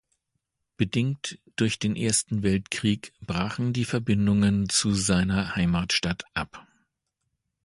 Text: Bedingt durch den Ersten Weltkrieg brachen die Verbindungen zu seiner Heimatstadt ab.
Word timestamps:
Bedingt 0.77 1.37
durch 1.57 1.77
den 1.77 1.95
Ersten 1.95 2.41
Weltkrieg 2.41 3.13
brachen 3.21 3.71
die 3.71 3.85
Verbindungen 3.85 4.67
zu 4.67 4.93
seiner 4.95 5.55
Heimatstadt 5.55 6.23
ab. 6.33 6.65